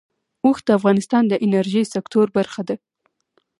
[0.45, 2.75] اوښ د افغانستان د انرژۍ سکتور برخه ده.